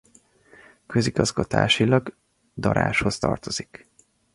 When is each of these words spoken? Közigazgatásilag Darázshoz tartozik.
Közigazgatásilag 0.85 2.15
Darázshoz 2.55 3.17
tartozik. 3.19 3.87